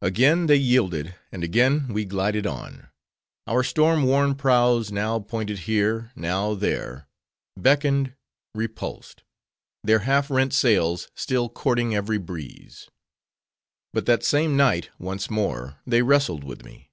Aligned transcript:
Again 0.00 0.46
they 0.46 0.56
yielded; 0.56 1.16
and 1.30 1.44
again 1.44 1.88
we 1.92 2.06
glided 2.06 2.46
on;—our 2.46 3.62
storm 3.62 4.04
worn 4.04 4.34
prows, 4.34 4.90
now 4.90 5.18
pointed 5.20 5.58
here, 5.68 6.10
now 6.16 6.54
there;—beckoned, 6.54 8.14
repulsed;—their 8.54 9.98
half 9.98 10.30
rent 10.30 10.54
sails, 10.54 11.08
still 11.14 11.50
courting 11.50 11.94
every 11.94 12.16
breeze. 12.16 12.88
But 13.92 14.06
that 14.06 14.24
same 14.24 14.56
night, 14.56 14.88
once 14.98 15.28
more, 15.28 15.76
they 15.86 16.00
wrestled 16.00 16.42
with 16.42 16.64
me. 16.64 16.90